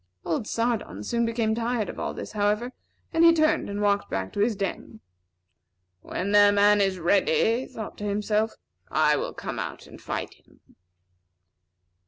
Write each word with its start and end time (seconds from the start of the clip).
Old 0.25 0.47
Sardon 0.47 1.03
soon 1.03 1.27
became 1.27 1.53
tired 1.53 1.87
of 1.87 1.99
all 1.99 2.15
this, 2.15 2.31
however, 2.31 2.73
and 3.13 3.23
he 3.23 3.31
turned 3.31 3.69
and 3.69 3.81
walked 3.83 4.09
back 4.09 4.33
to 4.33 4.39
his 4.39 4.55
den. 4.55 4.99
"When 6.01 6.31
their 6.31 6.51
man 6.51 6.81
is 6.81 6.97
ready," 6.97 7.59
he 7.59 7.65
thought 7.67 7.99
to 7.99 8.05
himself, 8.05 8.55
"I 8.89 9.15
will 9.15 9.35
come 9.35 9.59
out 9.59 9.85
and 9.85 10.01
fight 10.01 10.33
him." 10.33 10.59